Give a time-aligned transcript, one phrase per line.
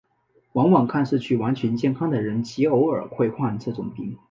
[0.53, 4.17] 往往看上去完全健康的人极偶尔会患这种病。